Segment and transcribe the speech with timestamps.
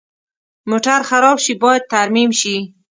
[0.69, 2.55] موټر خراب شي، باید ترمیم شي.